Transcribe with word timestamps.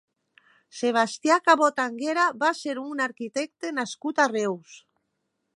Sebastià 0.77 1.35
Cabot 1.49 1.83
Anguera 1.83 2.25
va 2.45 2.51
ser 2.63 2.77
un 2.87 3.05
arquitecte 3.09 3.75
nascut 3.81 4.25
a 4.27 4.31
Reus. 4.37 4.83